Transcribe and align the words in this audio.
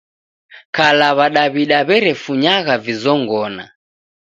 Kala 0.75 1.09
w'adaw'da 1.17 1.79
w'erefunyagha 1.87 2.75
vizongona. 2.85 3.65